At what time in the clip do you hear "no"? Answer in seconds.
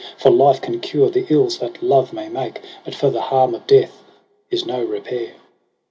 4.65-4.83